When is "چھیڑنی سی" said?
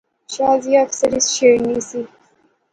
1.35-2.01